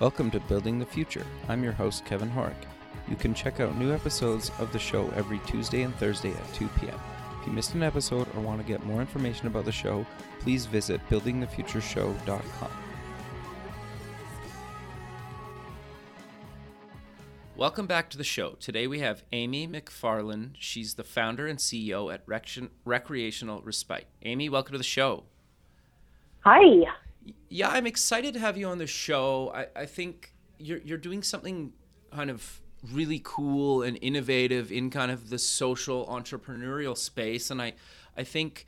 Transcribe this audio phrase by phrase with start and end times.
[0.00, 1.26] Welcome to Building the Future.
[1.48, 2.54] I'm your host, Kevin Horek.
[3.08, 6.68] You can check out new episodes of the show every Tuesday and Thursday at 2
[6.78, 6.94] p.m.
[7.40, 10.06] If you missed an episode or want to get more information about the show,
[10.38, 12.70] please visit buildingthefutureshow.com.
[17.56, 18.50] Welcome back to the show.
[18.60, 20.50] Today we have Amy McFarland.
[20.60, 24.06] She's the founder and CEO at Rec- Recreational Respite.
[24.22, 25.24] Amy, welcome to the show.
[26.44, 26.84] Hi.
[27.48, 29.52] Yeah, I'm excited to have you on the show.
[29.54, 31.72] I, I think you're you're doing something
[32.12, 32.60] kind of
[32.92, 37.74] really cool and innovative in kind of the social entrepreneurial space, and I
[38.16, 38.66] I think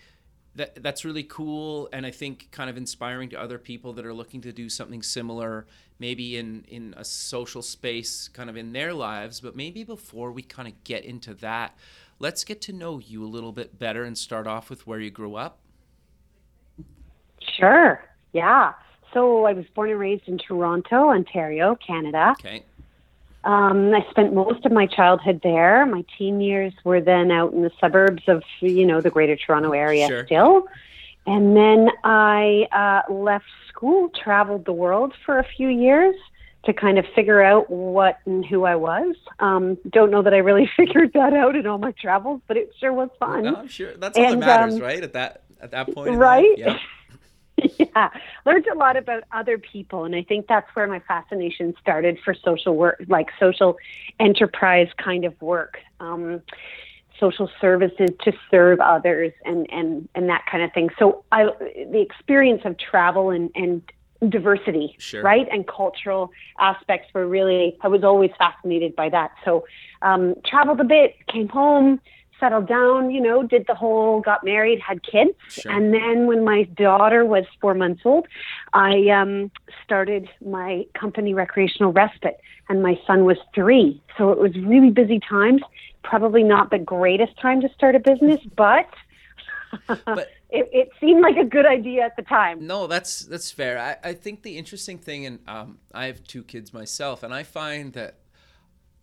[0.57, 4.13] that that's really cool and I think kind of inspiring to other people that are
[4.13, 5.67] looking to do something similar,
[5.99, 9.41] maybe in in a social space, kind of in their lives.
[9.41, 11.77] But maybe before we kind of get into that,
[12.19, 15.11] let's get to know you a little bit better and start off with where you
[15.11, 15.61] grew up.
[17.57, 18.01] Sure.
[18.33, 18.73] Yeah.
[19.13, 22.35] So I was born and raised in Toronto, Ontario, Canada.
[22.39, 22.63] Okay.
[23.43, 25.87] Um, I spent most of my childhood there.
[25.87, 29.73] My teen years were then out in the suburbs of, you know, the Greater Toronto
[29.73, 30.27] area Sure.
[30.27, 30.69] still.
[31.27, 36.15] And then I uh, left school, traveled the world for a few years
[36.65, 39.17] to kind of figure out what and who I was.
[39.39, 42.75] Um, don't know that I really figured that out in all my travels, but it
[42.79, 43.45] sure was fun.
[43.45, 45.03] No, I'm sure that's all And, that matters, um, right?
[45.03, 46.59] At that at that point, Right?
[46.59, 46.79] Yeah.
[47.79, 48.11] yeah,
[48.45, 52.35] learned a lot about other people, and I think that's where my fascination started for
[52.35, 53.77] social work, like social
[54.19, 56.43] enterprise kind of work, um,
[57.19, 60.91] social services to serve others, and and and that kind of thing.
[60.99, 63.83] So I, the experience of travel and and
[64.29, 65.23] diversity, Sure.
[65.23, 67.77] right, and cultural aspects were really.
[67.81, 69.33] I was always fascinated by that.
[69.45, 69.65] So
[70.03, 72.01] um, traveled a bit, came home.
[72.41, 75.71] Settled down, you know, did the whole, got married, had kids, Sure.
[75.71, 78.27] and then when my daughter was four months old,
[78.73, 79.51] I um,
[79.85, 82.41] started my company, Recreational Respite,
[82.71, 84.03] and my son was three.
[84.17, 85.61] So it was really busy times.
[86.03, 88.89] Probably not the greatest time to start a business, but,
[90.07, 92.67] But- it, it seemed like a good idea at the time.
[92.67, 93.79] No, that's that's fair.
[93.79, 97.43] I, I think the interesting thing, and um, I have two kids myself, and I
[97.43, 98.15] find that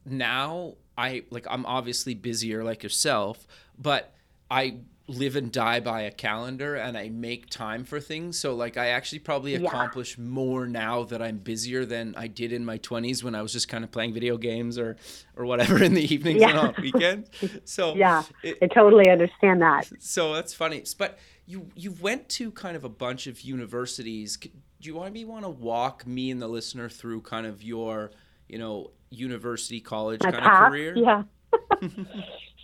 [0.05, 3.45] now I like I'm obviously busier like yourself,
[3.77, 4.13] but
[4.49, 4.77] I
[5.09, 8.37] live and die by a calendar and I make time for things.
[8.37, 9.67] So like I actually probably Yeah.
[9.69, 13.53] accomplish more now that I'm busier than I did in my 20s when I was
[13.53, 14.97] just kind of playing video games or
[15.37, 17.29] or whatever in the evenings and on weekends.
[17.65, 19.87] So Yeah, it- I totally understand that.
[19.99, 20.83] so that's funny.
[20.97, 24.35] But you you went to kind of a bunch of universities.
[24.37, 24.49] Do
[24.81, 28.11] you want me want to walk me and the listener through kind of your
[28.47, 30.95] you know university college kind of career?
[30.95, 31.23] Yeah.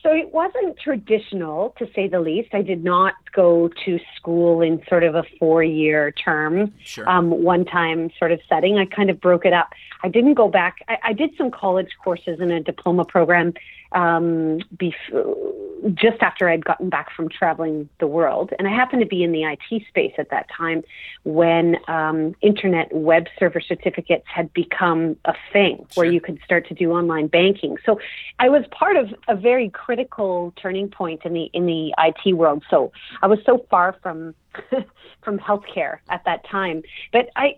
[0.03, 2.53] so it wasn't traditional, to say the least.
[2.53, 7.07] I did not go to school in sort of a four-year term, Sure.
[7.09, 8.77] um, one-time sort of setting.
[8.77, 9.71] I kind of broke it up.
[10.03, 10.77] I didn't go back.
[10.89, 13.53] I, I did some college courses in a diploma program
[13.93, 19.07] um, bef- just after I'd gotten back from traveling the world, and I happened to
[19.07, 20.83] be in the IT space at that time
[21.23, 26.73] when um, internet web server certificates had become a thing where you could start to
[26.73, 27.77] do online banking.
[27.85, 27.99] So
[28.39, 32.63] I was part of a very critical turning point in the in the IT world.
[32.69, 34.35] So I was so far from
[35.23, 37.55] from healthcare at that time, but I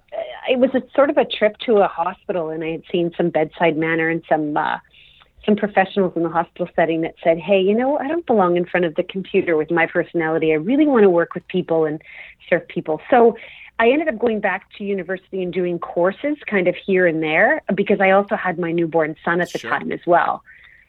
[0.50, 3.30] it was a sort of a trip to a hospital, and I had seen some
[3.30, 4.58] bedside manner and some.
[4.58, 4.78] Uh,
[5.46, 8.66] some professionals in the hospital setting that said, "Hey, you know, I don't belong in
[8.66, 10.52] front of the computer with my personality.
[10.52, 12.02] I really want to work with people and
[12.50, 13.38] serve people." So,
[13.78, 17.62] I ended up going back to university and doing courses kind of here and there
[17.74, 19.70] because I also had my newborn son at the Sure.
[19.70, 20.44] time as well.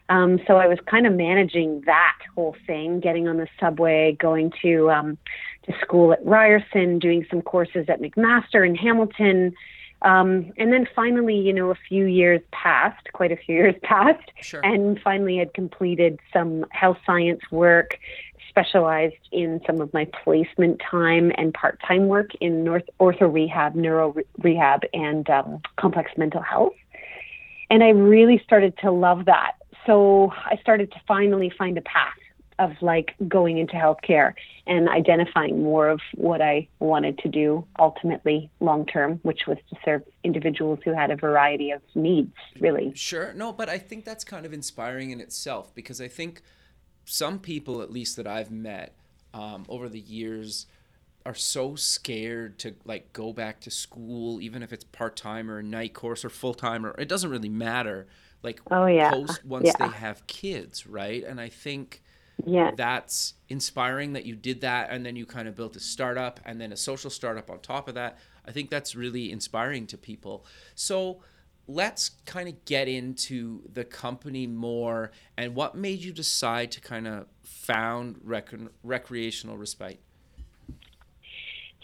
[0.09, 4.53] Um, so I was kind of managing that whole thing, getting on the subway, going
[4.62, 5.19] to um,
[5.65, 9.53] to school at Ryerson, doing some courses at McMaster in Hamilton,
[10.02, 14.30] um, and then finally, you know, a few years passed, quite a few years passed,
[14.40, 14.60] Sure.
[14.64, 17.98] and finally had completed some health science work,
[18.48, 23.75] specialized in some of my placement time and part time work in North ortho rehab,
[23.75, 26.75] neuro re- rehab, and um, complex mental health.
[27.70, 29.52] And I really started to love that.
[29.87, 32.14] So I started to finally find a path
[32.58, 34.35] of like going into healthcare
[34.67, 39.76] and identifying more of what I wanted to do ultimately long term, which was to
[39.85, 42.93] serve individuals who had a variety of needs, really.
[42.94, 43.32] Sure.
[43.35, 46.43] No, but I think that's kind of inspiring in itself because I think
[47.05, 48.94] some people, at least that I've met
[49.35, 50.67] um, over the years,
[51.25, 55.59] are so scared to like go back to school, even if it's part time or
[55.59, 58.06] a night course or full time or it doesn't really matter.
[58.43, 59.11] Like Oh, yeah.
[59.11, 59.73] post once Yeah.
[59.79, 61.25] they have kids, right?
[61.25, 62.02] And I think
[62.44, 62.71] Yeah.
[62.77, 66.61] That's inspiring that you did that and then you kind of built a startup and
[66.61, 68.19] then a social startup on top of that.
[68.47, 70.44] I think that's really inspiring to people.
[70.75, 71.23] So
[71.67, 77.09] let's kind of get into the company more and what made you decide to kind
[77.09, 80.00] of found rec- recreational respite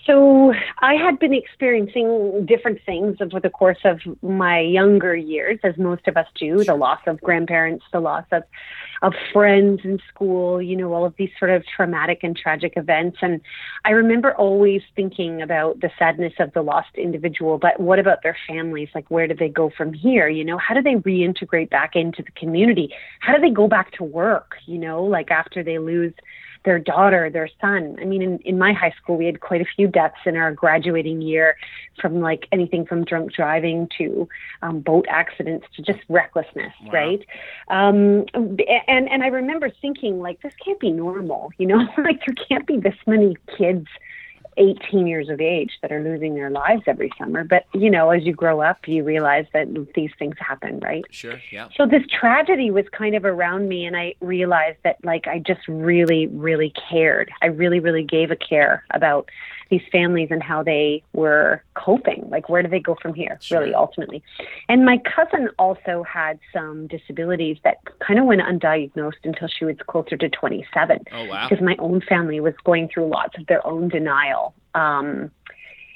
[0.06, 5.76] so I had been experiencing different things over the course of my younger years, as
[5.78, 8.42] most of us do, the loss of grandparents, the loss of,
[9.02, 13.18] of friends in school, you know, all of these sort of traumatic and tragic events.
[13.20, 13.40] And
[13.84, 18.36] I remember always thinking about the sadness of the lost individual, but what about their
[18.46, 18.88] families?
[18.94, 20.28] Like, where do they go from here?
[20.28, 22.94] You know, how do they reintegrate back into the community?
[23.20, 26.14] How do they go back to work, you know, like after they lose
[26.64, 27.96] their daughter, their son.
[28.00, 30.52] I mean, in, in my high school, we had quite a few deaths in our
[30.52, 31.56] graduating year
[32.00, 34.28] from like anything from drunk driving to
[34.62, 36.92] um, boat accidents to just recklessness, wow.
[36.92, 37.26] right?
[37.68, 42.34] Um, and, and I remember thinking, like, this can't be normal, you know, like there
[42.48, 43.86] can't be this many kids
[44.56, 47.44] 18 years of age that are losing their lives every summer.
[47.44, 51.04] But, you know, as you grow up, you realize that these things happen, right?
[51.10, 51.68] Sure, yeah.
[51.76, 55.66] So this tragedy was kind of around me, and I realized that, like, I just
[55.68, 57.30] really, really cared.
[57.40, 59.30] I really, really gave a care about
[59.72, 62.28] these families and how they were coping.
[62.28, 63.60] Like, where do they go from here, sure.
[63.60, 64.22] really, ultimately?
[64.68, 69.76] And my cousin also had some disabilities that kind of went undiagnosed until she was
[69.86, 71.04] closer to 27.
[71.10, 71.48] Oh, wow.
[71.48, 74.54] Because my own family was going through lots of their own denial.
[74.74, 75.30] Um,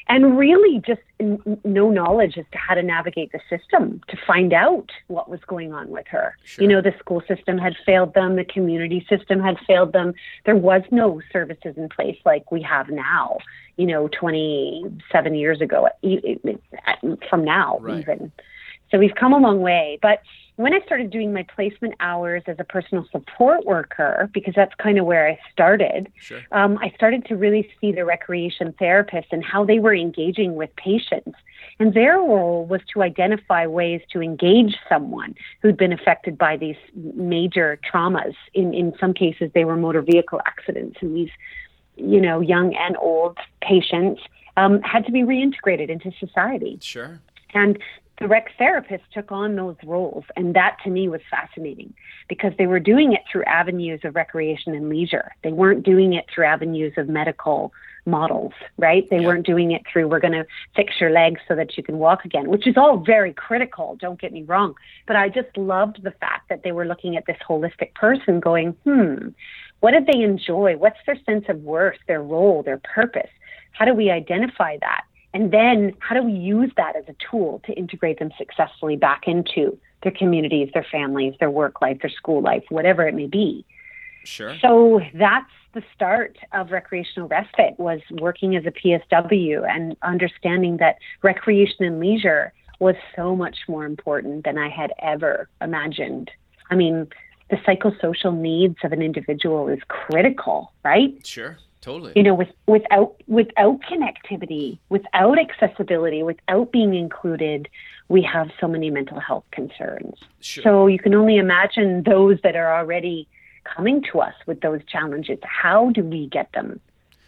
[0.08, 4.52] and really just n- no knowledge as to how to navigate the system to find
[4.52, 6.36] out what was going on with her.
[6.44, 6.62] Sure.
[6.62, 10.14] You know, the school system had failed them, the community system had failed them.
[10.44, 13.38] There was no services in place like we have now,
[13.76, 15.88] you know, 27 years ago,
[17.28, 18.00] from now, right.
[18.00, 18.32] even.
[18.90, 19.98] So we've come a long way.
[20.00, 20.22] But
[20.56, 24.98] when I started doing my placement hours as a personal support worker, because that's kind
[24.98, 26.40] of where I started, sure.
[26.52, 30.74] um, I started to really see the recreation therapists and how they were engaging with
[30.76, 31.38] patients.
[31.78, 36.76] And their role was to identify ways to engage someone who'd been affected by these
[36.94, 38.34] major traumas.
[38.54, 41.30] In, in some cases, they were motor vehicle accidents, and these,
[41.96, 44.22] you know, young and old patients
[44.56, 46.78] um, had to be reintegrated into society.
[46.80, 47.20] Sure.
[47.52, 47.78] And
[48.18, 50.24] the rec therapists took on those roles.
[50.36, 51.92] And that to me was fascinating
[52.28, 55.32] because they were doing it through avenues of recreation and leisure.
[55.42, 57.72] They weren't doing it through avenues of medical
[58.06, 59.08] models, right?
[59.10, 59.26] They yeah.
[59.26, 62.24] weren't doing it through, we're going to fix your legs so that you can walk
[62.24, 64.74] again, which is all very critical, don't get me wrong.
[65.06, 68.76] But I just loved the fact that they were looking at this holistic person going,
[68.84, 69.28] hmm,
[69.80, 70.76] what did they enjoy?
[70.76, 73.30] What's their sense of worth, their role, their purpose?
[73.72, 75.04] How do we identify that?
[75.36, 79.24] And then how do we use that as a tool to integrate them successfully back
[79.26, 83.62] into their communities, their families, their work life, their school life, whatever it may be?
[84.24, 84.56] Sure.
[84.62, 90.96] So that's the start of recreational respite was working as a PSW and understanding that
[91.22, 96.30] recreation and leisure was so much more important than I had ever imagined.
[96.70, 97.08] I mean,
[97.50, 101.14] the psychosocial needs of an individual is critical, right?
[101.24, 101.58] Sure.
[101.80, 102.12] Totally.
[102.16, 107.68] You know, with, without without connectivity, without accessibility, without being included,
[108.08, 110.14] we have so many mental health concerns.
[110.40, 110.64] Sure.
[110.64, 113.28] So you can only imagine those that are already
[113.62, 115.38] coming to us with those challenges.
[115.42, 116.80] How do we get them,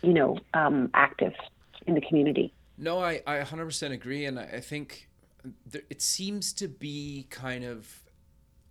[0.02, 1.34] you know, um, active
[1.86, 2.52] in the community?
[2.76, 4.24] No, I, I 100% agree.
[4.24, 5.08] And I think
[5.66, 8.00] there, it seems to be kind of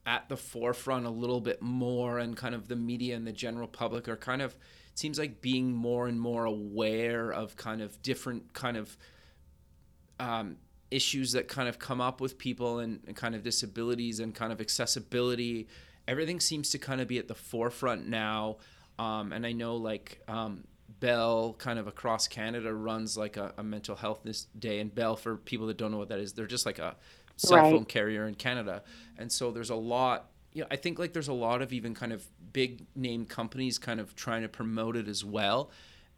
[0.08, 3.68] at the forefront a little bit more, and kind of the media and the general
[3.68, 4.56] public are kind of–
[4.98, 8.98] seems like being more and more aware of kind of different kind of
[10.20, 10.58] um,
[10.90, 14.52] issues that kind of come up with people and, and, kind of disabilities and kind
[14.52, 15.68] of accessibility.
[16.08, 18.58] Everything seems to kind of be at the forefront now.
[18.98, 20.64] Um, and I know like um,
[21.00, 24.26] Bell kind of across Canada runs like a, a, mental health
[24.58, 24.80] day.
[24.80, 26.96] And Bell, for people that don't know what that is, they're just like a
[27.38, 27.72] cell right.
[27.72, 28.84] phone carrier in Canada.
[29.18, 31.94] And so there's a lot you know, I think like there's a lot of even
[31.94, 35.70] kind of big name companies kind of trying to promote it as well.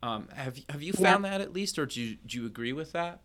[0.01, 1.31] Um, have have you found yeah.
[1.31, 3.19] that at least, or do you, do you agree with that?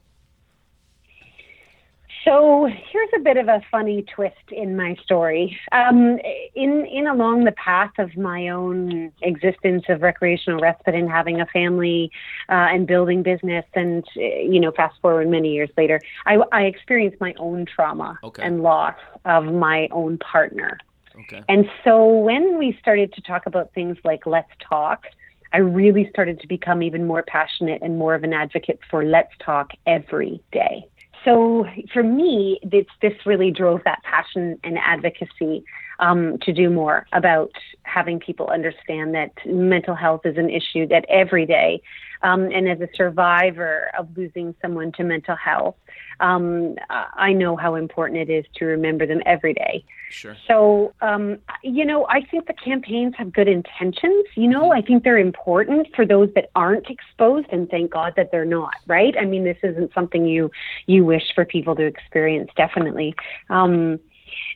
[2.24, 5.58] So here's a bit of a funny twist in my story.
[5.72, 6.18] Um,
[6.54, 11.46] in in along the path of my own existence of recreational respite and having a
[11.46, 12.10] family
[12.48, 17.20] uh, and building business, and you know, fast forward many years later, I, I experienced
[17.20, 18.42] my own trauma okay.
[18.42, 20.78] and loss of my own partner.
[21.20, 21.42] Okay.
[21.48, 25.04] And so when we started to talk about things like let's talk,
[25.52, 29.30] I really started to become even more passionate and more of an advocate for let's
[29.44, 30.88] talk every day.
[31.24, 35.64] So for me, this, this really drove that passion and advocacy
[36.00, 37.52] um, to do more about
[37.84, 41.80] having people understand that mental health is an issue that every day,
[42.24, 45.76] um, and as a survivor of losing someone to mental health,
[46.20, 49.84] um, I know how important it is to remember them every day.
[50.10, 50.36] Sure.
[50.48, 54.24] So, um, you know, I think the campaigns have good intentions.
[54.34, 58.30] You know, I think they're important for those that aren't exposed, and thank God that
[58.32, 58.74] they're not.
[58.86, 59.14] Right?
[59.20, 60.50] I mean, this isn't something you
[60.86, 62.50] you wish for people to experience.
[62.56, 63.14] Definitely.
[63.50, 64.00] Um,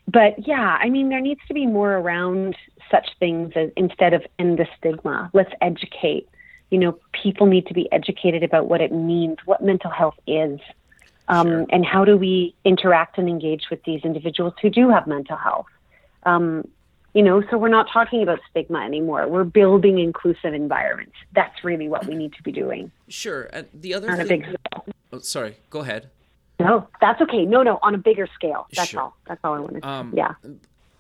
[0.07, 2.57] but yeah, I mean, there needs to be more around
[2.91, 5.31] such things as, instead of end the stigma.
[5.35, 6.29] Let's educate.
[6.71, 10.61] You know, people need to be educated about what it means, what mental health is,
[11.29, 11.67] um, sure.
[11.71, 15.67] and how do we interact and engage with these individuals who do have mental health.
[16.25, 16.69] Um,
[17.15, 19.27] you know, so we're not talking about stigma anymore.
[19.29, 21.15] We're building inclusive environments.
[21.35, 22.93] That's really what we need to be doing.
[23.09, 23.49] Sure.
[23.53, 24.45] And the other on thing.
[25.13, 25.57] Oh, sorry.
[25.71, 26.11] Go ahead.
[26.61, 27.45] No, that's okay.
[27.45, 28.67] No, no, on a bigger scale.
[28.75, 29.01] That's sure.
[29.01, 29.17] all.
[29.27, 29.85] That's all I wanted.
[29.85, 30.35] Um, yeah.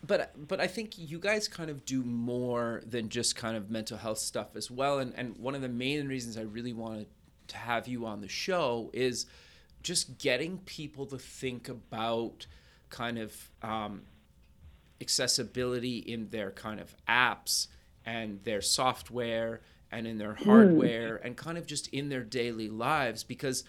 [0.06, 3.98] But but I think you guys kind of do more than just kind of mental
[3.98, 4.98] health stuff as well.
[4.98, 7.06] And and one of the main reasons I really wanted
[7.48, 9.26] to have you on the show is
[9.82, 12.46] just getting people to think about
[12.90, 14.02] kind of um,
[15.00, 17.68] accessibility in their kind of apps
[18.04, 21.24] and their software and in their hardware mm.
[21.24, 23.64] and kind of just in their daily lives because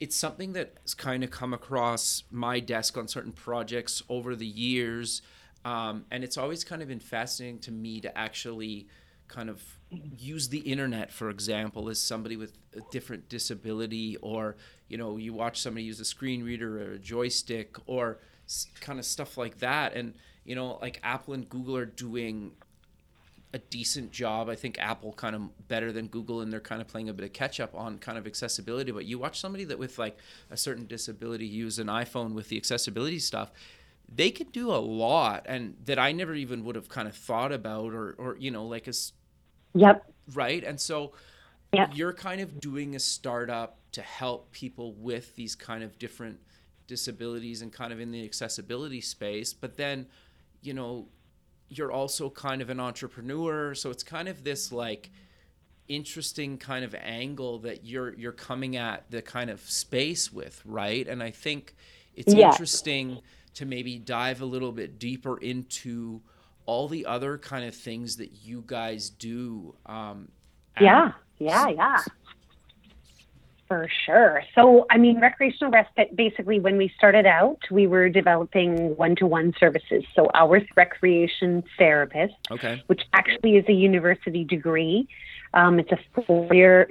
[0.00, 5.22] it's something that's kind of come across my desk on certain projects over the years.
[5.64, 8.88] Um, and it's always kind of been fascinating to me to actually
[9.28, 14.56] kind of use the internet, for example, as somebody with a different disability, or
[14.88, 18.18] you know, you watch somebody use a screen reader or a joystick, or
[18.80, 19.94] kind of stuff like that.
[19.94, 20.14] And
[20.44, 22.52] you know, like Apple and Google are doing
[23.54, 24.48] a decent job.
[24.48, 27.24] I think Apple kind of better than Google, and they're kind of playing a bit
[27.24, 28.92] of catch up on kind of accessibility.
[28.92, 30.16] But you watch somebody that with like
[30.50, 33.50] a certain disability use an iPhone with the accessibility stuff,
[34.14, 37.52] they can do a lot, and that I never even would have kind of thought
[37.52, 38.92] about, or or you know, like a
[39.74, 40.04] yep
[40.34, 40.62] right.
[40.64, 41.12] And so
[41.72, 41.90] yep.
[41.94, 46.38] you're kind of doing a startup to help people with these kind of different
[46.86, 50.06] disabilities and kind of in the accessibility space, but then
[50.62, 51.08] you know
[51.68, 55.10] you're also kind of an entrepreneur, so it's kind of this like
[55.88, 61.08] interesting kind of angle that you're you're coming at the kind of space with, right?
[61.08, 61.74] And I think
[62.14, 63.20] it's interesting
[63.54, 66.20] to maybe dive a little bit deeper into
[66.66, 69.74] all the other kind of things that you guys do.
[69.86, 70.28] Um,
[70.80, 71.98] yeah, yeah, yeah.
[73.68, 74.42] For sure.
[74.54, 79.26] So, I mean, recreational respite, basically, when we started out, we were developing one to
[79.26, 80.04] one services.
[80.14, 82.82] So, our recreation therapist, okay.
[82.86, 85.08] which actually is a university degree.
[85.54, 86.88] Um, it's a four year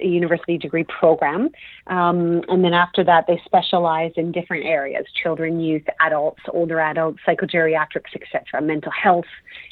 [0.00, 1.50] university degree program.
[1.86, 7.20] Um, and then after that, they specialize in different areas children, youth, adults, older adults,
[7.26, 9.24] psychogeriatrics, etc., mental health,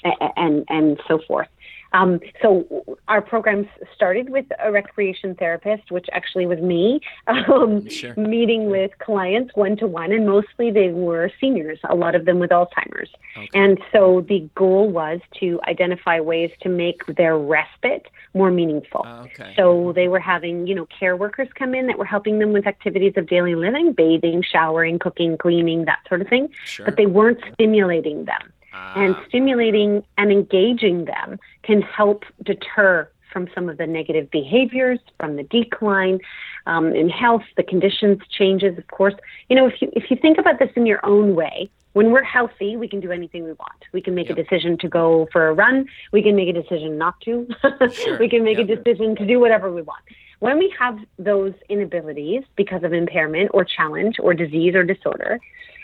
[0.05, 1.49] and, and, and so forth.
[1.93, 8.15] Um, so our programs started with a recreation therapist, which actually was me, um, sure.
[8.17, 12.39] meeting with clients one to one, and mostly they were seniors, a lot of them
[12.39, 13.11] with Alzheimer's.
[13.37, 13.49] Okay.
[13.55, 19.03] And so the goal was to identify ways to make their respite more meaningful.
[19.05, 19.55] Uh, okay.
[19.57, 22.67] So they were having, you know, care workers come in that were helping them with
[22.67, 26.49] activities of daily living, bathing, showering, cooking, cleaning, that sort of thing.
[26.65, 26.87] Sure.
[26.87, 28.53] But they weren't stimulating them.
[28.73, 29.25] And ah.
[29.29, 35.45] stimulating and engaging them can help deter from some of the negative behaviors, from the
[35.45, 36.19] decline
[36.67, 38.77] um, in health, the conditions changes.
[38.77, 39.15] Of course,
[39.49, 42.23] you know if you if you think about this in your own way, when we're
[42.23, 43.85] healthy, we can do anything we want.
[43.93, 44.39] We can make yep.
[44.39, 45.87] a decision to go for a run.
[46.13, 47.49] We can make a decision not to.
[47.93, 48.19] Sure.
[48.21, 48.69] we can make yep.
[48.69, 50.03] a decision to do whatever we want.
[50.39, 55.39] When we have those inabilities because of impairment or challenge or disease or disorder,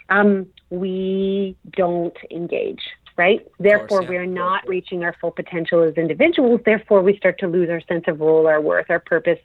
[0.09, 2.83] um, we don't engage,
[3.17, 3.47] right?
[3.59, 4.09] Therefore, yeah.
[4.09, 6.61] we're not reaching our full potential as individuals.
[6.65, 9.39] Therefore, we start to lose our sense of role, our worth, our purpose.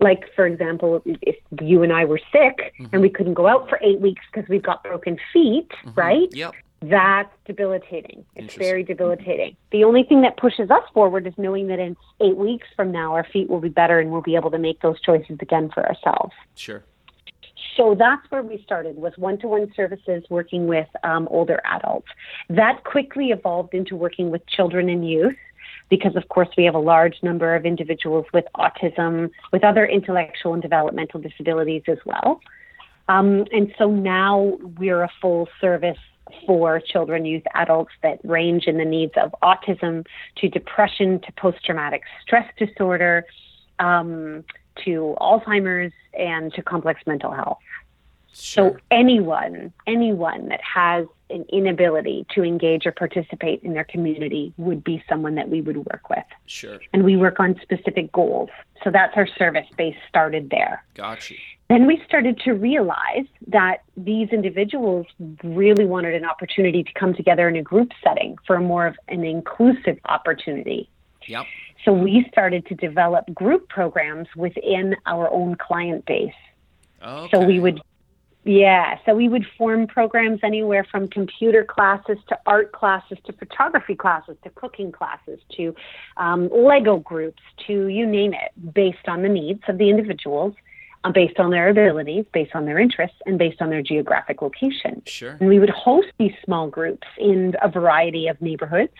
[0.00, 2.86] Like, for example, if you and I were sick mm-hmm.
[2.92, 5.98] and we couldn't go out for eight weeks because we've got broken feet, mm-hmm.
[5.98, 6.28] right?
[6.32, 6.54] Yep.
[6.82, 8.24] That's debilitating.
[8.34, 9.54] It's very debilitating.
[9.70, 13.14] The only thing that pushes us forward is knowing that in eight weeks from now,
[13.14, 15.86] our feet will be better and we'll be able to make those choices again for
[15.86, 16.32] ourselves.
[16.54, 16.82] Sure
[17.76, 22.08] so that's where we started was one-to-one services working with um, older adults.
[22.48, 25.36] That quickly evolved into working with children and youth
[25.88, 30.54] because of course we have a large number of individuals with autism with other intellectual
[30.54, 32.40] and developmental disabilities as well.
[33.08, 35.98] Um, and so now we're a full service
[36.46, 41.64] for children, youth, adults that range in the needs of autism to depression to post
[41.64, 43.26] traumatic stress disorder
[43.80, 44.44] um,
[44.84, 47.58] to Alzheimer's and to complex mental health.
[48.32, 48.70] Sure.
[48.70, 54.82] So anyone, anyone that has an inability to engage or participate in their community would
[54.82, 56.24] be someone that we would work with.
[56.46, 56.78] Sure.
[56.92, 58.50] And we work on specific goals.
[58.82, 60.84] So that's our service base started there.
[60.94, 61.34] Gotcha.
[61.68, 65.06] Then we started to realize that these individuals
[65.44, 69.24] really wanted an opportunity to come together in a group setting for more of an
[69.24, 70.90] inclusive opportunity.
[71.26, 71.46] Yep.
[71.84, 76.32] So we started to develop group programs within our own client base.
[77.02, 77.30] Okay.
[77.32, 77.80] So we would
[78.44, 83.94] yeah, so we would form programs anywhere from computer classes to art classes to photography
[83.94, 85.74] classes to cooking classes to
[86.16, 90.54] um, Lego groups to you name it, based on the needs of the individuals,
[91.04, 95.02] uh, based on their abilities, based on their interests, and based on their geographic location.
[95.04, 95.36] Sure.
[95.38, 98.96] And we would host these small groups in a variety of neighborhoods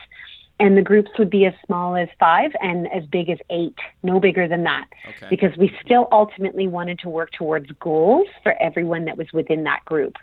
[0.60, 4.20] and the groups would be as small as five and as big as eight, no
[4.20, 4.86] bigger than that.
[5.08, 5.26] Okay.
[5.30, 9.84] Because we still ultimately wanted to work towards goals for everyone that was within that
[9.86, 10.16] group.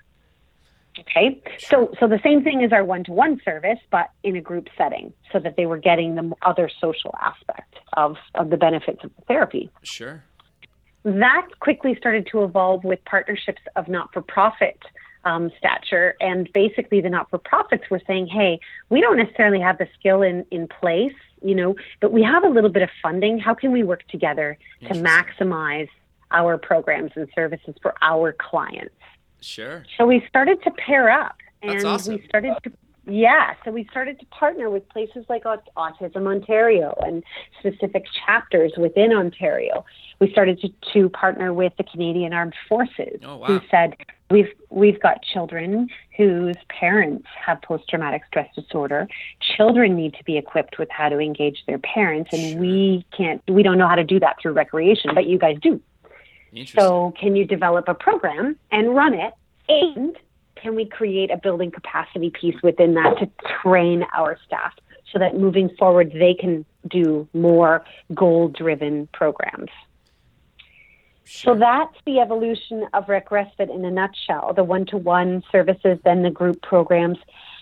[0.99, 5.13] Okay, so so the same thing as our one-to-one service, but in a group setting,
[5.31, 9.21] so that they were getting the other social aspect of of the benefits of the
[9.27, 9.69] therapy.
[9.83, 10.23] Sure.
[11.03, 14.79] That quickly started to evolve with partnerships of not-for-profit
[15.27, 16.15] um, stature.
[16.21, 20.21] And basically, the not for profits were saying, hey, we don't necessarily have the skill
[20.21, 23.37] in, in place, you know, but we have a little bit of funding.
[23.37, 25.89] How can we work together to maximize
[26.31, 28.95] our programs and services for our clients?
[29.41, 29.83] Sure.
[29.97, 32.15] So we started to pair up and awesome.
[32.15, 32.71] we started to
[33.09, 37.23] yeah, so we started to partner with places like Autism Ontario and
[37.57, 39.85] specific chapters within Ontario.
[40.19, 43.47] We started to, to partner with the Canadian Armed Forces, oh, wow.
[43.47, 43.95] who said
[44.29, 49.07] we've we've got children whose parents have post traumatic stress disorder.
[49.39, 53.41] Children need to be equipped with how to engage their parents, and we can't.
[53.47, 55.81] We don't know how to do that through recreation, but you guys do.
[56.73, 59.33] So, can you develop a program and run it
[59.69, 60.17] and
[60.55, 63.29] can we create a building capacity piece within that to
[63.61, 64.73] train our staff
[65.11, 69.69] so that moving forward they can do more goal driven programs?
[71.27, 71.55] Sure.
[71.55, 75.99] So that's the evolution of Rec Respite in a nutshell the one to one services,
[76.05, 77.17] then the group programs.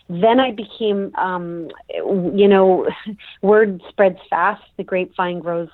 [0.08, 2.88] Then I became, um, you know,
[3.41, 5.69] word spreads fast, the grapevine grows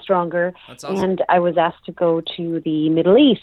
[0.00, 0.54] stronger.
[0.68, 0.96] Awesome.
[0.96, 3.42] And I was asked to go to the Middle East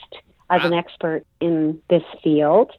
[0.49, 0.67] as wow.
[0.67, 2.71] an expert in this field.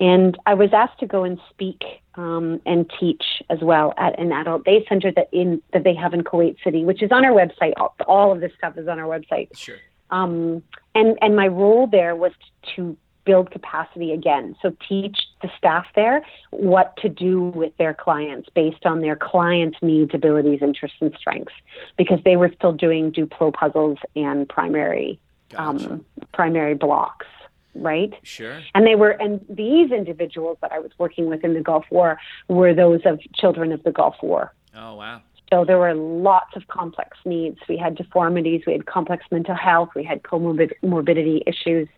[0.00, 1.82] And I was asked to go and speak
[2.14, 6.14] um, and teach as well at an adult day center that in that they have
[6.14, 7.74] in Kuwait City, which is on our website.
[7.76, 9.56] All, all of this stuff is on our website.
[9.56, 9.76] Sure.
[10.10, 10.62] Um,
[10.94, 12.32] and and my role there was
[12.76, 14.56] to build capacity again.
[14.62, 19.76] So teach the staff there what to do with their clients based on their clients'
[19.82, 21.52] needs, abilities, interests, and strengths,
[21.98, 25.92] because they were still doing Duplo puzzles and primary gotcha.
[25.92, 27.26] um, primary blocks
[27.74, 28.12] right?
[28.22, 28.60] Sure.
[28.74, 32.18] And they were, and these individuals that I was working with in the Gulf War
[32.48, 34.52] were those of children of the Gulf War.
[34.74, 35.22] Oh, wow.
[35.50, 37.58] So there were lots of complex needs.
[37.68, 41.88] We had deformities, we had complex mental health, we had comorbidity issues,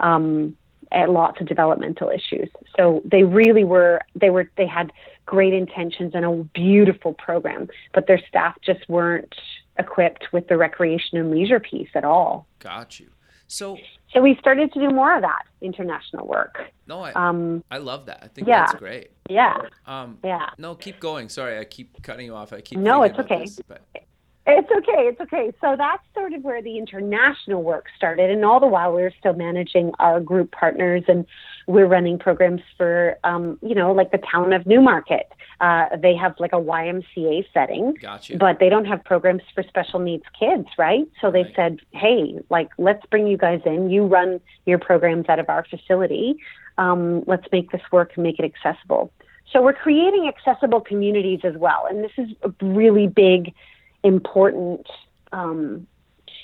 [0.00, 0.56] um,
[0.92, 2.48] and lots of developmental issues.
[2.76, 4.92] So they really were, they were, they had
[5.26, 9.34] great intentions and a beautiful program, but their staff just weren't
[9.78, 12.46] equipped with the recreation and leisure piece at all.
[12.58, 13.08] Got you.
[13.46, 13.78] So
[14.12, 16.60] so we started to do more of that international work.
[16.86, 18.20] No, I um, I love that.
[18.22, 18.66] I think yeah.
[18.66, 19.10] that's great.
[19.28, 19.56] Yeah.
[19.86, 20.50] Um, yeah.
[20.56, 21.28] No, keep going.
[21.28, 22.52] Sorry, I keep cutting you off.
[22.52, 22.78] I keep.
[22.78, 23.40] No, it's okay.
[23.40, 23.82] This, but...
[24.50, 25.08] It's okay.
[25.08, 25.52] It's okay.
[25.60, 29.12] So that's sort of where the international work started, and all the while we were
[29.18, 31.26] still managing our group partners, and
[31.66, 35.30] we're running programs for, um, you know, like the town of Newmarket.
[35.60, 38.38] Uh, they have like a YMCA setting, gotcha.
[38.38, 41.06] but they don't have programs for special needs kids, right?
[41.20, 41.52] So they right.
[41.54, 43.90] said, hey, like let's bring you guys in.
[43.90, 46.36] You run your programs out of our facility.
[46.78, 49.12] Um, let's make this work and make it accessible.
[49.52, 53.52] So we're creating accessible communities as well, and this is a really big
[54.02, 54.86] important
[55.32, 55.86] um,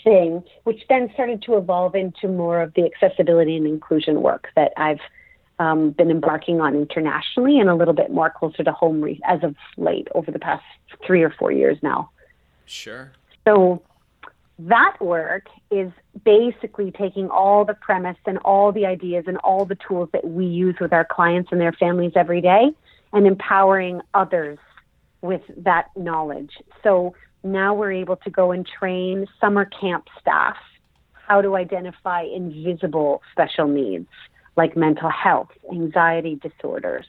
[0.03, 4.73] thing, which then started to evolve into more of the accessibility and inclusion work that
[4.77, 5.01] I've
[5.59, 9.43] um, been embarking on internationally and a little bit more closer to home re- as
[9.43, 10.65] of late over the past
[11.07, 12.11] three or four years now.
[12.67, 13.13] Sure.
[13.47, 13.83] So
[14.59, 15.91] that work is
[16.25, 20.47] basically taking all the premise and all the ideas and all the tools that we
[20.47, 22.71] use with our clients and their families every day
[23.13, 24.59] and empowering others
[25.23, 26.53] with that knowledge.
[26.83, 27.15] So
[27.45, 30.57] now we're able to go and train summer camp staff
[31.13, 34.09] how to identify invisible special needs
[34.57, 37.07] like mental health, anxiety disorders,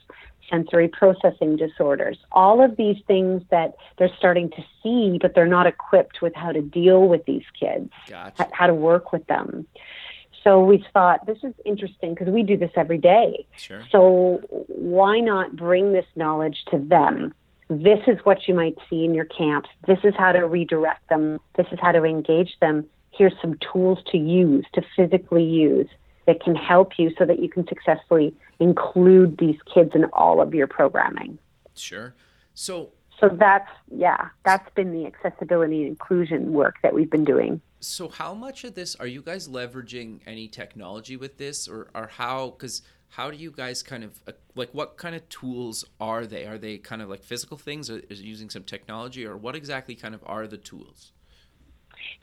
[0.50, 5.66] sensory processing disorders, all of these things that they're starting to see, but they're not
[5.66, 8.48] equipped with how to deal with these kids, gotcha.
[8.52, 9.66] how to work with them.
[10.42, 13.46] So we thought this is interesting because we do this every day.
[13.56, 13.82] Sure.
[13.90, 17.34] So why not bring this knowledge to them?
[17.68, 19.68] This is what you might see in your camps.
[19.86, 21.40] This is how to redirect them.
[21.56, 22.86] This is how to engage them.
[23.10, 25.88] Here's some tools to use, to physically use
[26.26, 30.54] that can help you so that you can successfully include these kids in all of
[30.54, 31.38] your programming.
[31.74, 32.14] Sure.
[32.54, 37.60] So so that's yeah, that's been the accessibility and inclusion work that we've been doing.
[37.80, 42.08] So how much of this are you guys leveraging any technology with this or or
[42.08, 42.82] how cuz
[43.16, 46.44] how do you guys kind of uh, like what kind of tools are they?
[46.44, 49.94] Are they kind of like physical things or is using some technology or what exactly
[49.94, 51.12] kind of are the tools?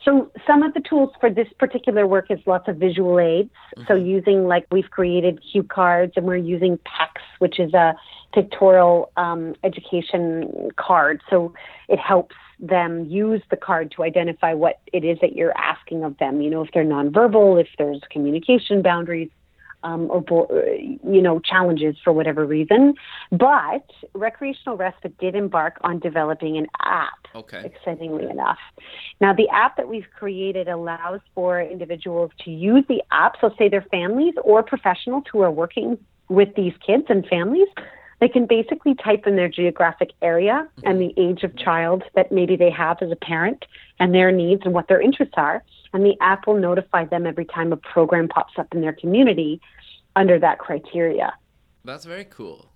[0.04, 3.50] So some of the tools for this particular work is lots of visual aids.
[3.76, 3.88] Mm-hmm.
[3.88, 7.96] So using like we've created cue cards and we're using PECS, which is a
[8.32, 11.22] pictorial um, education card.
[11.28, 11.54] So
[11.88, 16.16] it helps them use the card to identify what it is that you're asking of
[16.18, 16.40] them.
[16.40, 19.30] You know, if they're nonverbal, if there's communication boundaries,
[19.84, 20.24] um, or
[21.04, 22.94] you know challenges for whatever reason.
[23.30, 27.12] But Recreational Respite did embark on developing an app.
[27.34, 27.62] Okay.
[27.64, 28.58] Excitingly enough,
[29.20, 33.34] now the app that we've created allows for individuals to use the app.
[33.40, 37.68] So, say they're families or professionals who are working with these kids and families.
[38.20, 40.88] They can basically type in their geographic area mm-hmm.
[40.88, 43.64] and the age of child that maybe they have as a parent
[44.00, 45.62] and their needs and what their interests are.
[45.94, 49.60] And the app will notify them every time a program pops up in their community
[50.16, 51.32] under that criteria.
[51.84, 52.70] That's very cool.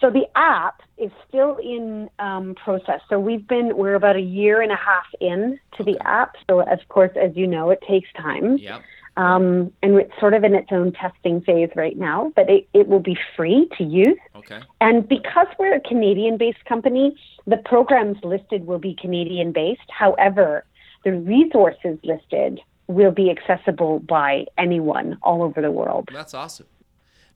[0.00, 3.00] So the app is still in um, process.
[3.08, 5.94] So we've been we're about a year and a half in to okay.
[5.94, 6.36] the app.
[6.48, 8.58] So of course, as you know, it takes time.
[8.58, 8.80] Yeah.
[9.16, 12.86] Um, and it's sort of in its own testing phase right now, but it, it
[12.86, 14.16] will be free to use.
[14.36, 14.60] Okay.
[14.80, 19.80] And because we're a Canadian based company, the programs listed will be Canadian based.
[19.88, 20.64] However,
[21.04, 26.08] the resources listed will be accessible by anyone all over the world.
[26.12, 26.66] That's awesome.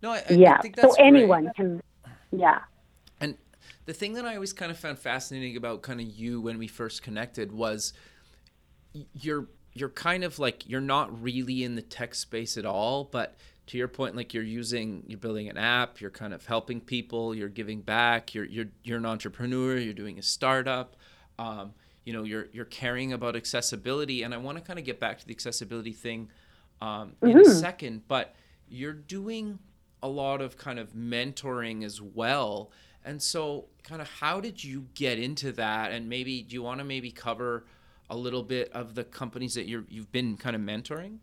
[0.03, 0.61] No, I, I yeah.
[0.81, 1.55] so anyone great.
[1.55, 1.83] can,
[2.33, 2.61] yeah.
[3.21, 3.37] And
[3.87, 6.67] the thing that I always kind of found fascinating about kind of you when we
[6.67, 7.93] first connected was
[9.15, 13.37] you're you're kind of like you're not really in the tech space at all, but
[13.69, 17.35] to your point, like you're using you're building an app, you're kind of helping people,
[17.35, 20.97] you're giving back, you're you're you're an entrepreneur, you're doing a startup.
[21.39, 21.73] Um,
[22.05, 25.19] you know you're you're caring about accessibility and i want to kind of get back
[25.19, 26.29] to the accessibility thing
[26.81, 27.39] um, in mm-hmm.
[27.39, 28.35] a second but
[28.69, 29.59] you're doing
[30.03, 32.71] a lot of kind of mentoring as well
[33.05, 36.79] and so kind of how did you get into that and maybe do you want
[36.79, 37.65] to maybe cover
[38.11, 41.19] a little bit of the companies that you're you've been kind of mentoring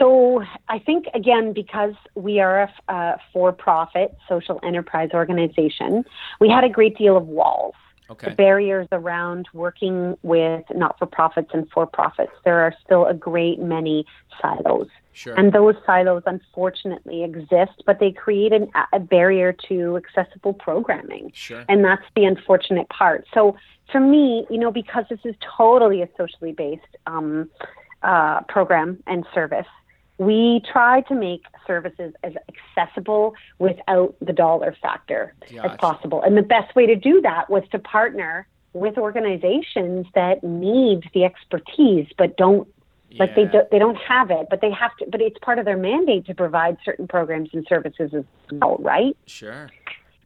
[0.00, 6.04] so I think again because we are a, a for-profit social enterprise organization,
[6.40, 7.74] we had a great deal of walls.
[8.10, 8.30] Okay.
[8.30, 13.14] The barriers around working with not for profits and for profits, there are still a
[13.14, 14.04] great many
[14.42, 14.88] silos.
[15.12, 15.34] Sure.
[15.38, 21.30] And those silos unfortunately exist, but they create an, a barrier to accessible programming.
[21.34, 21.64] Sure.
[21.68, 23.26] And that's the unfortunate part.
[23.32, 23.56] So
[23.92, 27.48] for me, you know, because this is totally a socially based um,
[28.02, 29.66] uh, program and service,
[30.20, 32.34] we try to make services as
[32.76, 35.70] accessible without the dollar factor gotcha.
[35.72, 36.20] as possible.
[36.22, 41.24] And the best way to do that was to partner with organizations that need the
[41.24, 42.68] expertise but don't
[43.08, 43.24] yeah.
[43.24, 45.06] like they do, they don't have it, but they have to.
[45.10, 49.16] But it's part of their mandate to provide certain programs and services as well, right?
[49.26, 49.70] Sure.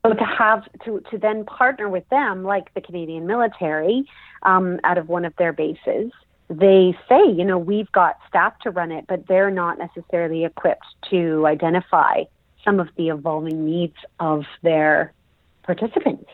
[0.04, 4.04] So to have to to then partner with them, like the Canadian military,
[4.42, 6.10] um, out of one of their bases,
[6.58, 10.86] they say, you know, we've got staff to run it, but they're not necessarily equipped
[11.10, 12.24] to identify
[12.64, 15.12] some of the evolving needs of their
[15.62, 16.30] participants.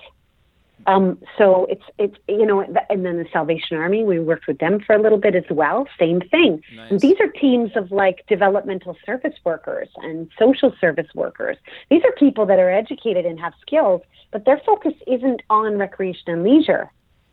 [0.86, 4.80] Um, so it's it's you know, and then the Salvation Army, we worked with them
[4.80, 5.86] for a little bit as well.
[5.98, 6.62] Same thing.
[6.74, 7.00] Nice.
[7.00, 11.58] These are teams of like developmental service workers and social service workers.
[11.90, 16.24] These are people that are educated and have skills, but their focus isn't on recreation
[16.28, 16.90] and leisure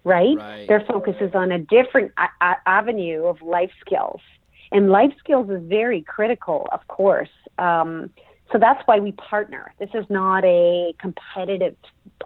[0.07, 0.37] right?
[0.37, 0.67] right.
[0.67, 4.21] Their focus is on a different a- a- avenue of life skills.
[4.71, 7.29] And life skills is very critical, of course.
[7.57, 8.09] Um,
[8.51, 9.73] so that's why we partner.
[9.79, 11.75] This is not a competitive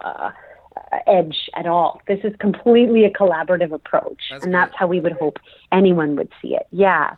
[0.03, 0.31] uh,
[1.07, 2.01] edge at all.
[2.07, 4.21] This is completely a collaborative approach.
[4.29, 4.59] That's and great.
[4.59, 5.37] that's how we would hope
[5.71, 6.67] anyone would see it.
[6.71, 7.15] Yeah.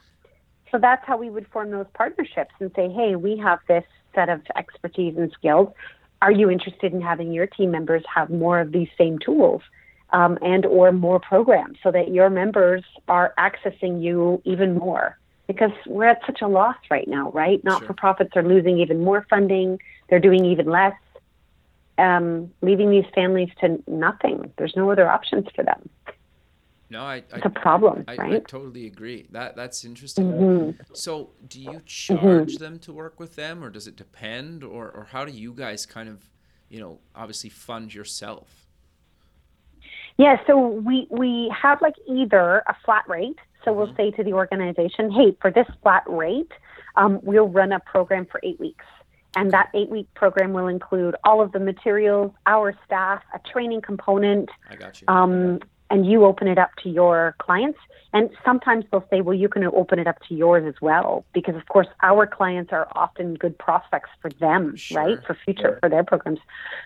[0.71, 3.83] So that's how we would form those partnerships and say, hey, we have this
[4.15, 5.69] set of expertise and skills.
[6.21, 9.61] Are you interested in having your team members have more of these same tools?
[10.13, 15.71] Um, and or more programs so that your members are accessing you even more because
[15.87, 19.25] we're at such a loss right now right not for profits are losing even more
[19.29, 20.93] funding they're doing even less
[21.97, 25.89] um, leaving these families to nothing there's no other options for them
[26.89, 28.31] No, I, I it's a problem, I, right?
[28.35, 29.27] I totally agree.
[29.31, 30.25] That that's interesting.
[30.25, 30.75] Mhm.
[30.93, 32.45] So, do you Mm-hmm.
[32.45, 35.53] charge them to work with them, or does it depend, or or how do you
[35.53, 36.29] guys kind of,
[36.69, 38.62] you know, obviously fund yourself?
[40.17, 43.37] Yeah, so we we have like either a flat rate.
[43.65, 43.77] So Mm-hmm.
[43.79, 46.51] we'll say to the organization, hey, for this flat rate,
[46.97, 48.85] um, we'll run a program for eight weeks.
[49.35, 53.81] And that eight week program will include all of the materials, our staff, a training
[53.81, 55.07] component, I got you.
[55.07, 57.79] um, and you open it up to your clients.
[58.15, 61.55] And sometimes they'll say, well, you can open it up to yours as well, because
[61.55, 65.01] of course our clients are often good prospects for them, Sure.
[65.03, 66.39] right, for future for their programs.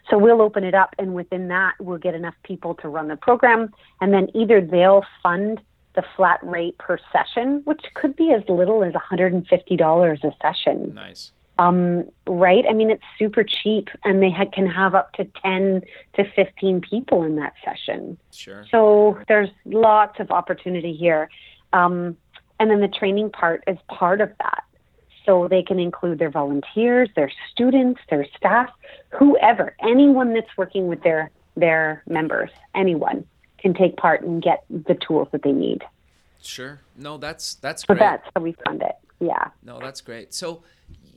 [0.10, 3.18] So we'll open it up, and within that, we'll get enough people to run the
[3.18, 5.60] program, and then either they'll fund
[5.96, 11.32] the flat rate per session, which could be as little as $150 a session nice.
[11.60, 12.66] Um, right?
[12.70, 15.82] I mean, it's super cheap, and they ha- can have up to 10
[16.16, 18.18] to 15 people in that session.
[18.32, 18.66] Sure.
[18.70, 21.30] So there's lots of opportunity here.
[21.74, 22.16] Um,
[22.60, 24.64] and then the training part is part of that.
[25.26, 28.70] So they can include their volunteers, their students, their staff,
[29.10, 33.26] whoever, anyone that's working with their their members, anyone
[33.58, 35.84] can take part and get the tools that they need.
[36.42, 36.80] Sure.
[36.96, 38.00] No, that's that's great.
[38.00, 38.96] that's how we fund it.
[39.20, 39.50] Yeah.
[39.64, 40.34] No, that's great.
[40.34, 40.64] So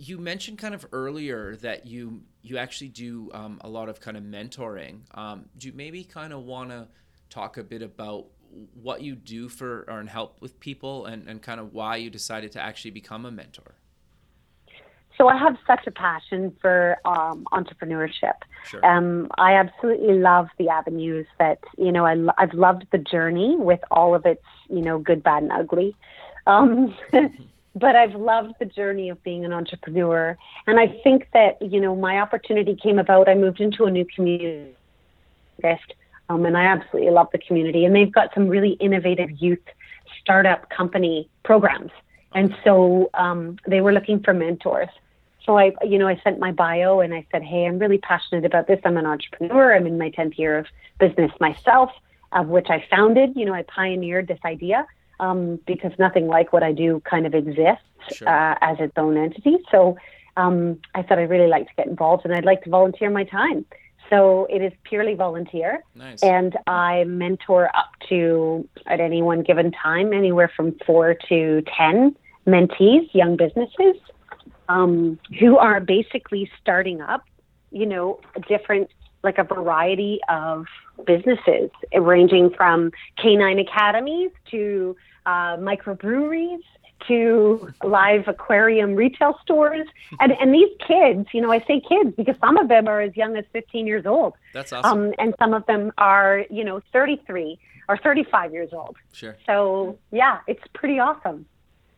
[0.00, 4.16] you mentioned kind of earlier that you you actually do um, a lot of kind
[4.16, 5.00] of mentoring.
[5.14, 6.88] Um, do you maybe kind of want to
[7.28, 8.24] talk a bit about
[8.82, 12.08] what you do for or and help with people and, and kind of why you
[12.08, 13.74] decided to actually become a mentor?
[15.18, 18.36] So I have such a passion for um, entrepreneurship.
[18.64, 18.84] Sure.
[18.84, 22.06] Um, I absolutely love the avenues that you know.
[22.06, 25.94] I I've loved the journey with all of its you know good, bad, and ugly.
[26.46, 26.94] Um,
[27.74, 31.94] but I've loved the journey of being an entrepreneur, and I think that you know
[31.94, 33.28] my opportunity came about.
[33.28, 34.74] I moved into a new community,
[36.28, 37.84] um, and I absolutely love the community.
[37.84, 39.62] And they've got some really innovative youth
[40.20, 41.92] startup company programs,
[42.34, 44.88] and so um, they were looking for mentors.
[45.46, 48.44] So I, you know, I sent my bio and I said, "Hey, I'm really passionate
[48.44, 48.80] about this.
[48.84, 49.74] I'm an entrepreneur.
[49.74, 50.66] I'm in my 10th year of
[50.98, 51.90] business myself,
[52.32, 53.34] of which I founded.
[53.36, 54.86] You know, I pioneered this idea
[55.20, 58.28] um, because nothing like what I do kind of exists Sure.
[58.28, 59.58] uh, as its own entity.
[59.70, 59.96] So
[60.36, 63.24] um, I said I'd really like to get involved and I'd like to volunteer my
[63.24, 63.64] time.
[64.08, 66.20] So it is purely volunteer, Nice.
[66.22, 72.16] and I mentor up to at any one given time anywhere from four to ten
[72.46, 73.96] mentees, young businesses
[74.68, 77.22] um, who are basically starting up,
[77.70, 78.90] you know, different,
[79.22, 80.66] like a variety of
[81.06, 86.62] businesses, ranging from canine academies to uh, microbreweries
[87.08, 89.86] to live aquarium retail stores.
[90.20, 93.16] And, and these kids, you know, I say kids because some of them are as
[93.16, 94.34] young as 15 years old.
[94.52, 95.06] That's awesome.
[95.06, 98.96] Um, and some of them are, you know, 33 or 35 years old.
[99.12, 99.36] sure.
[99.46, 101.46] So yeah, it's pretty awesome.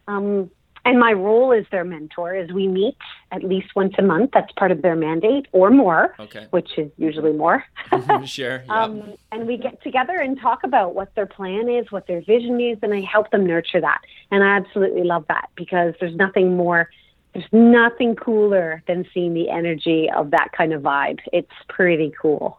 [0.08, 0.50] Um,
[0.84, 2.96] and my role as their mentor is we meet
[3.30, 4.30] at least once a month.
[4.34, 6.46] That's part of their mandate or more, Okay.
[6.50, 7.64] which is usually more.
[8.24, 8.64] sure.
[8.68, 12.60] Um, and we get together and talk about what their plan is, what their vision
[12.60, 14.00] is, and I help them nurture that.
[14.30, 16.88] And I absolutely love that because there's nothing more,
[17.32, 21.20] there's nothing cooler than seeing the energy of that kind of vibe.
[21.32, 22.58] It's pretty cool.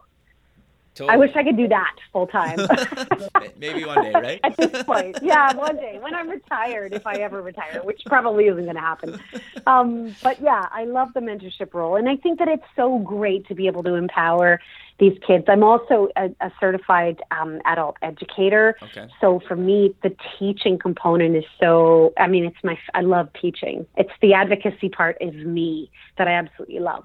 [1.00, 2.68] I wish I could do that full time.
[3.58, 4.40] Maybe one day, right?
[4.44, 5.18] at this point.
[5.22, 8.80] Yeah, one day when I'm retired, if I ever retire, which probably isn't going to
[8.80, 9.20] happen.
[9.66, 13.46] Um, but yeah, I love the mentorship role, and I think that it's so great
[13.48, 14.60] to be able to empower
[15.00, 15.44] these kids.
[15.48, 19.08] I'm also a, a certified um, adult educator, Okay.
[19.20, 22.12] so for me, the teaching component is so.
[22.18, 22.78] I mean, it's my.
[22.94, 23.86] I love teaching.
[23.96, 27.04] It's the advocacy part is me that I absolutely love.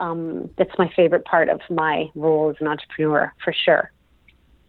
[0.00, 3.92] Um, that's my favorite part of my role as an entrepreneur, for sure.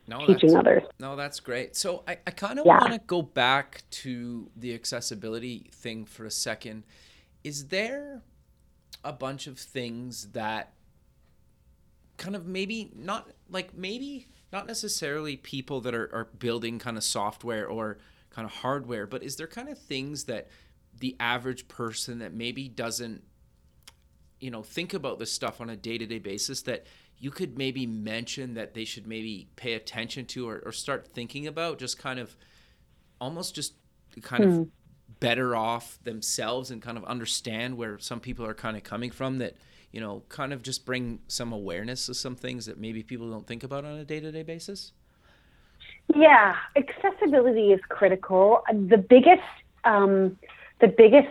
[0.08, 0.84] No, Teaching that's, others.
[1.00, 1.76] no, that's great.
[1.78, 2.80] So I, I kind of Yeah.
[2.80, 6.84] want to go back to the accessibility thing for a second.
[7.44, 8.22] Is there
[9.04, 10.74] a bunch of things that
[12.18, 17.04] kind of maybe not like maybe not necessarily people that are, are building kind of
[17.04, 17.98] software or
[18.30, 20.50] kind of hardware, but is there kind of things that
[21.00, 23.24] the average person that maybe doesn't
[24.42, 26.86] you know think about this stuff on a day-to-day basis that
[27.18, 31.48] you could maybe mention that they should maybe pay attention to or, or start thinking
[31.48, 32.36] about just kind of
[33.20, 33.74] almost just
[34.22, 34.68] kind of
[35.20, 39.38] better off themselves and kind of understand where some people are kind of coming from
[39.38, 39.56] that
[39.92, 43.46] you know kind of just bring some awareness to some things that maybe people don't
[43.46, 44.94] think about on a day-to-day basis
[46.16, 48.64] Yeah, accessibility is critical.
[48.70, 49.42] The biggest,
[49.84, 50.38] um,
[50.80, 51.30] the biggest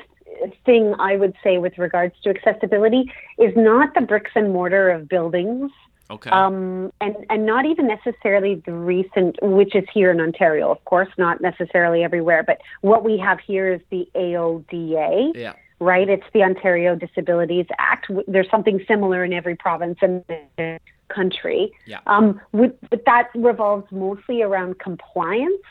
[0.65, 5.09] thing I would say with regards to accessibility is not the bricks and mortar of
[5.09, 5.71] buildings
[6.11, 6.31] Okay.
[6.31, 11.09] Um, and, and not even necessarily the recent, which is here in Ontario, of course,
[11.17, 15.33] not necessarily everywhere, but what we have here is the AODA.
[15.37, 15.53] Yeah.
[15.79, 16.09] Right?
[16.11, 18.11] It's the Ontario Disabilities Act.
[18.27, 21.73] There's something similar in every province in the country.
[21.87, 22.01] Yeah.
[22.07, 25.63] Um, with, but that revolves mostly around compliance.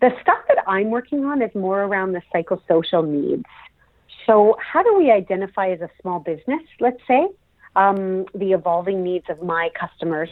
[0.00, 3.44] The stuff that I'm working on is more around the psychosocial needs.
[4.26, 7.28] So, how do we identify as a small business, let's say,
[7.76, 10.28] um, the evolving needs of my customers?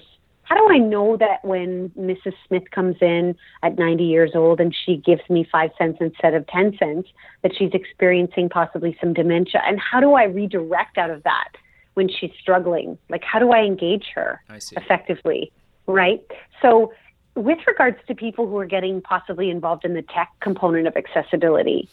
[0.50, 2.32] How do I know that when Mrs.
[2.48, 6.44] Smith comes in at 90 years old and she gives me five cents instead of
[6.48, 7.08] 10 cents,
[7.42, 9.62] that she's experiencing possibly some dementia?
[9.64, 11.50] And how do I redirect out of that
[11.94, 12.98] when she's struggling?
[13.08, 15.52] Like, how do I engage her I effectively?
[15.86, 16.20] Right?
[16.60, 16.92] So,
[17.36, 21.88] with regards to people who are getting possibly involved in the tech component of accessibility,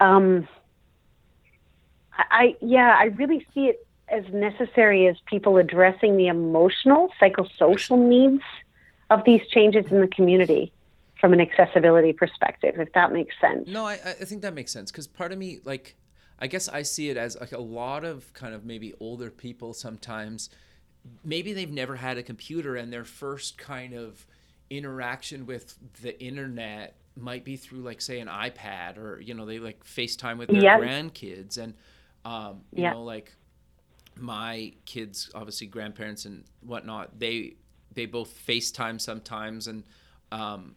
[0.00, 0.48] um,
[2.18, 8.42] I yeah, I really see it as necessary as people addressing the emotional, psychosocial needs
[9.10, 10.72] of these changes in the community
[11.20, 13.68] from an accessibility perspective, if that makes sense.
[13.68, 15.96] No, I, I think that makes sense because part of me, like,
[16.38, 19.74] I guess I see it as like a lot of kind of maybe older people
[19.74, 20.48] sometimes,
[21.24, 24.26] maybe they've never had a computer and their first kind of
[24.70, 29.58] interaction with the internet might be through like say an iPad or you know they
[29.58, 31.74] like FaceTime with their grandkids and
[32.24, 32.90] um, you Yeah.
[32.90, 33.34] know like
[34.16, 37.54] my kids obviously grandparents and whatnot they
[37.94, 39.84] they both FaceTime sometimes and
[40.32, 40.74] um,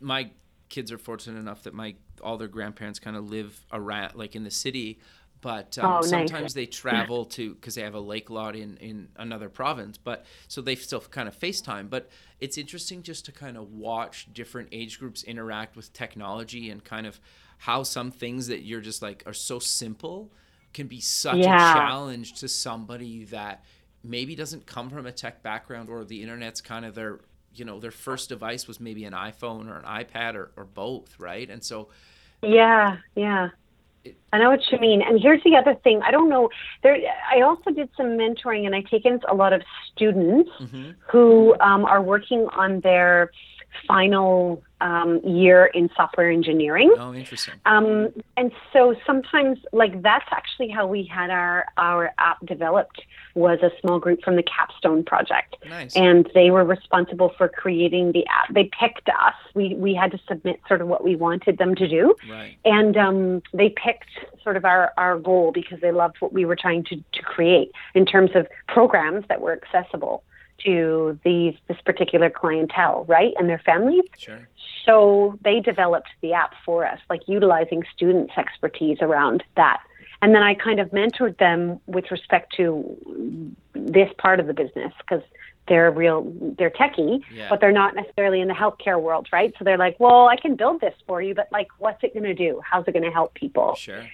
[0.00, 0.30] my
[0.68, 4.44] kids are fortunate enough that my all their grandparents kind of live around like in
[4.44, 4.98] the city
[5.40, 6.30] but um, Oh, nice.
[6.30, 10.24] sometimes they travel to because they have a lake lot in in another province but
[10.48, 12.08] so they still kind of facetime but
[12.40, 17.06] it's interesting just to kind of watch different age groups interact with technology and kind
[17.06, 17.20] of
[17.58, 20.32] how some things that you're just like are so simple
[20.72, 21.72] can be such Yeah.
[21.72, 23.64] a challenge to somebody that
[24.04, 27.20] maybe doesn't come from a tech background or the internet's kind of their
[27.54, 31.14] you know their first device was maybe an iphone or an ipad or, or both
[31.20, 31.88] right and so
[32.42, 33.50] Yeah, yeah.
[34.04, 35.00] It- I know what you mean.
[35.00, 36.00] And here's the other thing.
[36.02, 36.48] I don't know.
[36.82, 36.96] There,
[37.32, 40.96] I also did some mentoring, and I take in a lot of students Mhm.
[41.08, 43.30] who um, are working on their
[43.86, 46.92] final um, year in software engineering.
[46.98, 52.44] oh interesting Um, and so sometimes, like that's actually how we had our our app
[52.46, 53.02] developed
[53.34, 58.12] was a small group from the Capstone project, nice and they were responsible for creating
[58.12, 58.52] the app.
[58.52, 59.34] They picked us.
[59.54, 62.96] We we had to submit sort of what we wanted them to do, right and
[62.96, 64.10] um, they picked
[64.42, 67.70] sort of our, our goal because they loved what we were trying to, to create
[67.94, 70.24] in terms of programs that were accessible
[70.64, 74.04] to these this particular clientele, right, and their families.
[74.18, 74.48] sure
[74.86, 79.80] So they developed the app for us, like utilizing students' expertise around that.
[80.20, 82.96] And then I kind of mentored them with respect to
[83.74, 85.22] this part of the business because
[85.68, 87.48] they're real, they're techie, Yeah.
[87.48, 89.52] but they're not necessarily in the healthcare world, right?
[89.58, 92.24] So they're like, well, I can build this for you, but like, what's it going
[92.24, 92.60] to do?
[92.68, 93.74] How's it going to help people?
[93.76, 94.04] sure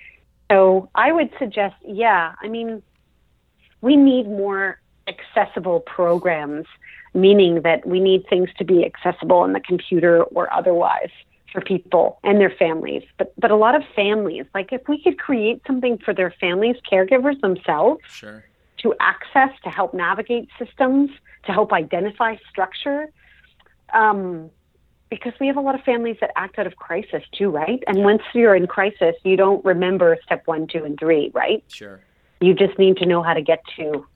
[0.51, 2.83] So I would suggest, yeah, I mean,
[3.81, 6.67] we need more accessible programs,
[7.15, 11.11] meaning that we need things to be accessible on the computer or otherwise
[11.53, 13.03] for people and their families.
[13.17, 16.77] But but a lot of families, like if we could create something for their families,
[16.91, 18.45] caregivers themselves sure
[18.79, 21.11] to access, to help navigate systems,
[21.45, 23.09] to help identify structure.
[23.93, 24.51] Um,
[25.11, 27.83] because we have a lot of families that act out of crisis too, right?
[27.87, 31.65] And once you're in crisis, you don't remember step one, two, and three, right?
[31.69, 32.01] sure
[32.41, 34.07] You just need to know how to get to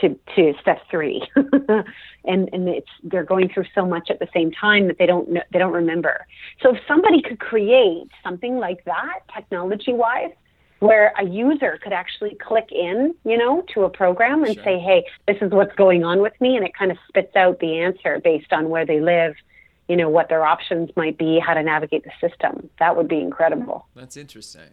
[0.00, 4.52] to, to step three, and and it's they're going through so much at the same
[4.52, 6.26] time that they don't know, they don't remember.
[6.62, 10.30] So if somebody could create something like that, technology wise,
[10.78, 14.64] where a user could actually click in, you know, to a program and Sure.
[14.64, 17.58] say, "Hey, this is what's going on with me," and it kind of spits out
[17.58, 19.34] the answer based on where they live,
[19.88, 22.70] you know, what their options might be, how to navigate the system.
[22.78, 23.86] That would be incredible.
[23.96, 24.70] that's interesting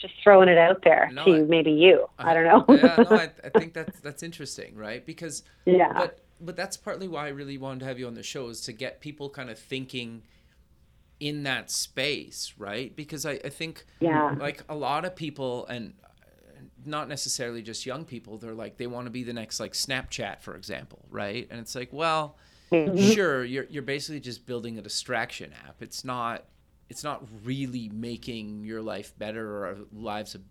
[0.00, 2.06] Just throwing it out there No, to I- maybe you.
[2.18, 2.76] I don't know.
[2.76, 5.92] yeah no I, I think that's that's interesting right because yeah.
[5.92, 8.60] but but that's partly why I really wanted to have you on the show is
[8.62, 10.22] to get people kind of thinking
[11.20, 12.94] in that space, right?
[12.94, 14.36] Because I, I think Yeah.
[14.38, 15.94] like a lot of people and
[16.86, 20.42] not necessarily just young people, they're like they want to be the next like Snapchat,
[20.42, 21.46] for example, right?
[21.50, 22.36] And it's like, well,
[22.70, 22.98] Mm-hmm.
[23.14, 25.76] sure, you're you're basically just building a distraction app.
[25.80, 26.44] It's not
[26.88, 30.42] it's not really making your life better or lives of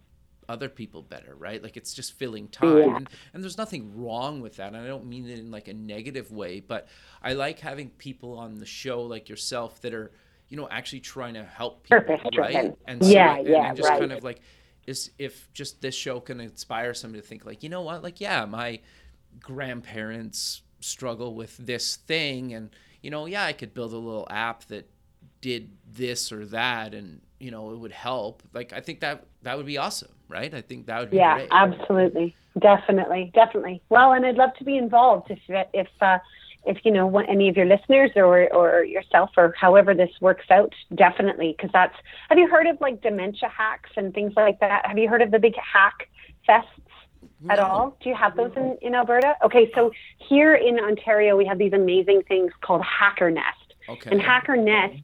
[0.49, 1.61] other people better, right?
[1.61, 2.77] Like it's just filling time.
[2.77, 2.95] Yeah.
[2.95, 4.67] And, and there's nothing wrong with that.
[4.67, 6.88] And I don't mean it in like a negative way, but
[7.21, 10.11] I like having people on the show like yourself that are,
[10.47, 12.73] you know, actually trying to help people, right?
[12.85, 13.99] And Yeah, and, yeah, and just right.
[13.99, 14.39] kind of like
[14.85, 18.21] is if just this show can inspire somebody to think like, you know what, like
[18.21, 18.79] yeah, my
[19.41, 22.69] grandparents struggle with this thing and
[23.01, 24.89] you know yeah i could build a little app that
[25.41, 28.43] did this or that and you know it would help.
[28.53, 30.53] Like i think that that would be awesome right?
[30.53, 31.47] I think that would be yeah great.
[31.51, 32.35] absolutely.
[32.59, 33.81] Definitely definitely.
[33.89, 35.39] Well and i'd love to be involved if
[35.73, 36.17] if uh
[36.65, 40.73] if you know any of your listeners or or yourself or however this works out
[40.95, 41.53] definitely.
[41.55, 41.95] Because that's
[42.29, 44.85] have you heard of like dementia hacks and things like that?
[44.85, 46.09] Have you heard of the big hack
[46.47, 46.65] fests
[47.49, 47.63] at No.
[47.63, 47.97] all?
[48.01, 49.35] Do you have those in, in alberta?
[49.45, 53.67] Okay so here in ontario we have these amazing things called hacker nest.
[53.89, 54.09] Okay.
[54.11, 55.01] And Hacker Nest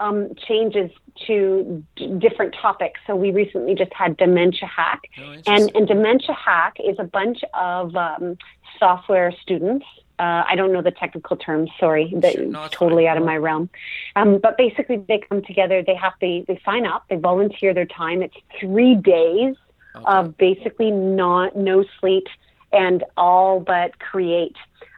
[0.00, 0.90] um, changes
[1.26, 2.98] to d- different topics.
[3.06, 7.40] So we recently just had Dementia Hack, Oh, and, and Dementia Hack is a bunch
[7.54, 8.36] of um,
[8.78, 9.86] software students.
[10.18, 11.70] Uh, I don't know the technical terms.
[11.78, 13.70] Sorry, that's Sure, totally out of my realm.
[14.16, 15.82] Um, but basically, they come together.
[15.86, 17.04] They have to they sign up.
[17.08, 18.22] They volunteer their time.
[18.22, 19.54] It's three days
[19.96, 20.04] Okay.
[20.06, 22.26] of basically not no sleep
[22.72, 24.54] and all but create.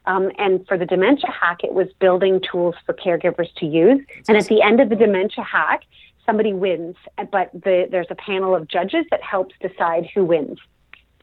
[0.06, 4.00] Um, and for the dementia hack, it was building tools for caregivers to use.
[4.28, 5.82] and at the end of the dementia hack,
[6.26, 6.96] somebody wins,
[7.30, 10.58] but the, there's a panel of judges that helps decide who wins.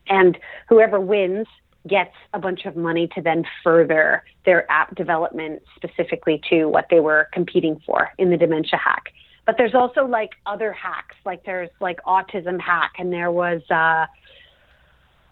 [0.08, 1.48] And whoever wins
[1.88, 7.00] gets a bunch of money to then further their app development specifically to what they
[7.00, 9.14] were competing for in the dementia hack.
[9.46, 14.06] But there's also like other hacks, like there's like autism hack, and there was uh,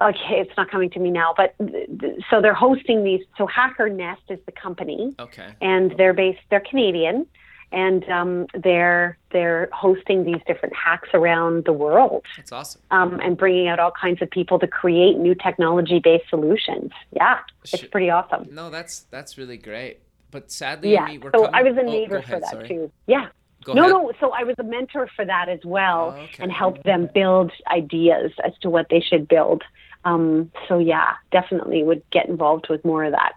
[0.02, 3.22] okay, it's not coming to me now, but th- th- so they're hosting these.
[3.38, 6.40] So Hacker Nest is the company, okay and they're based.
[6.50, 7.26] They're Canadian,
[7.72, 13.38] and um, they're they're hosting these different hacks around the world that's awesome um, and
[13.38, 16.92] bringing out all kinds of people to create new technology-based solutions.
[17.12, 18.48] Yeah, it's pretty awesome.
[18.52, 20.00] no that's that's really great
[20.32, 22.68] but sadly Yeah, we're so coming, I was a oh, neighbor for ahead, that sorry.
[22.68, 22.92] too.
[23.08, 23.28] Yeah.
[23.64, 23.92] Go no, ahead.
[23.92, 24.12] no.
[24.20, 26.36] So I was a mentor for that as well, Oh, okay.
[26.44, 29.64] and helped them build ideas as to what they should build.
[30.06, 33.34] Um, so yeah, definitely would get involved with more of that.